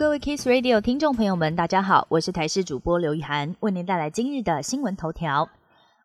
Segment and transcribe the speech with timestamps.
[0.00, 5.46] 各位 Kiss Radio 听众朋友们，大家好，我是台视主播刘雨涵，为您带来今日的新闻头条。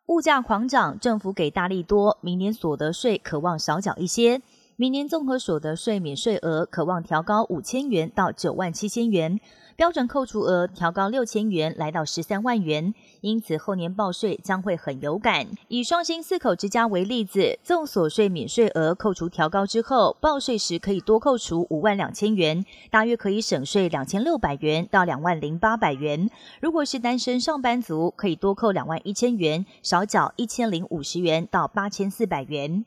[0.08, 4.42] 物价狂涨，政府给大力多，明年所得税渴望少缴一些。
[4.78, 9.40] 明年综合所得税免税额渴望调高五千元到九万七千元，
[9.74, 15.46] 标准扣除额调高六千元来到十三万元，因此后年报税将会很有感。
[15.68, 26.28] 以双薪四口之家为例子，综所税免税额扣除调高之后，报税时可以多扣除五万两千元，大约可以省税两千六百元到两万零八百元。
[26.60, 32.84] 如果是单身上班族，可以多扣两万一千元，少缴一千零五十元到八千四百元。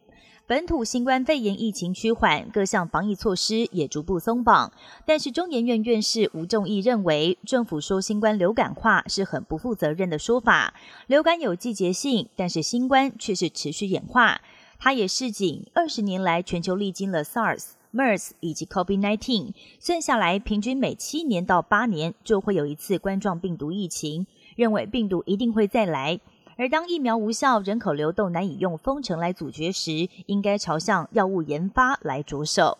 [0.50, 4.74] 本土新冠肺炎疫情趋缓，各项防疫措施也逐步松绑。
[5.06, 10.74] 但是中研院院士吴仲义认为，政府说新冠流感化是很不负责任的说法。
[11.06, 14.42] 流感有季节性，但是新冠却是持续演化。
[14.80, 26.20] 他也示警，二十年来全球历经了 SARS、MERS 以及 COVID-19，算下来平均每七年到八年就会有一次冠状病毒疫情，认为病毒一定会再来。
[26.60, 32.78] 而当疫苗无效、人口流动难以用封城来阻绝时，应该朝向药物研发来着手。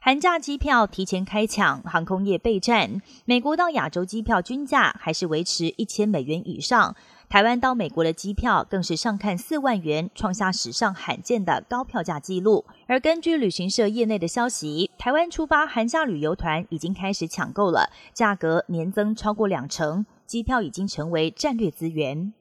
[0.00, 3.00] 寒假机票提前开抢，航空业备战。
[3.24, 6.96] 美国到亚洲机票均价还是维持一千美元以上，
[7.28, 12.64] 台湾到美国的机票更是上看四万元，创下史上罕见的高票价纪录。
[12.88, 22.32] 而根据旅行社业内的消息，台湾出发寒假旅游团已经开始抢购了，价格年增超过两成，机票已经成为战略资源。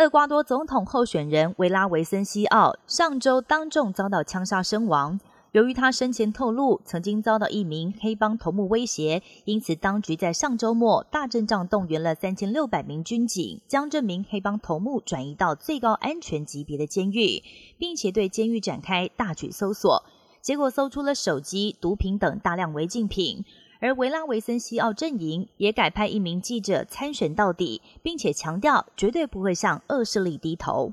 [0.00, 5.20] 厄瓜多总统候选人维拉维森西奥上周当众遭到枪杀身亡。
[5.52, 17.42] 由于他生前透露曾经遭到一名黑帮头目威胁，因此当局在上周末大阵仗动员了三千六百名军警，将这名黑帮头目转移到最高安全级别的监狱，
[17.76, 20.02] 并且对监狱展开大举搜索。
[20.40, 23.44] 结果搜出了手机、毒品等大量违禁品。
[23.80, 30.92] 而维拉维森西奥阵营也改派一名记者参选到底，并且强调绝对不会向恶势力低头。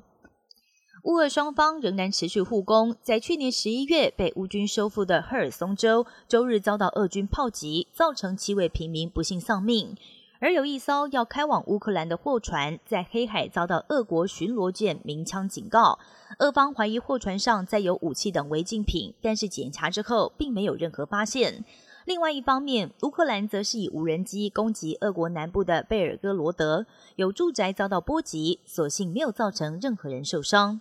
[1.03, 9.95] 乌俄双方仍然持续互攻，在去年十一月被乌军收复的赫尔松州，周日遭到俄军炮击，造成七位平民不幸丧命。
[10.39, 15.97] 而有一艘要开往乌克兰的货船，在黑海遭到俄国巡逻舰鸣枪警告，
[16.39, 21.63] 俄方怀疑货船上载有武器等违禁品，但是检查之后并没有任何发现。
[22.07, 26.85] 另外一方面，乌克兰则是以无人机攻击俄国南部的贝尔格罗德，
[27.18, 30.79] 有住宅遭到波及，所幸没有造成任何人受伤。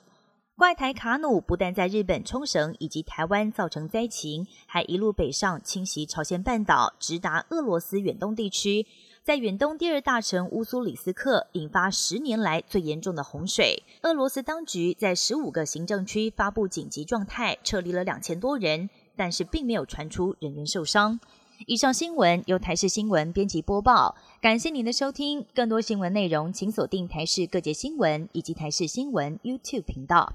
[0.55, 8.87] 怪台卡努不但在日本冲绳以及台湾造成灾情，还一路北上侵袭朝鲜半岛，直达俄罗斯远东地区，
[9.25, 13.83] 在远东第二大城乌苏里斯克引发十年来最严重的洪水。
[14.03, 18.89] 俄罗斯当局在十五个行政区发布紧急状态，撤离了两千多人。
[19.17, 21.19] 但是并没有传出人员受伤。
[21.67, 25.47] 以上新闻由台视新闻编辑播报，感谢您的收听。
[25.55, 30.35] 更多新闻内容，请锁定台视各界新闻以及台视新闻 YouTube 频道。